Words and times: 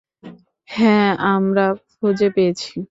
হ্যাঁ, 0.69 1.09
আমরা 1.31 1.65
খুঁজে 1.93 2.27
পেয়েছি। 2.35 2.73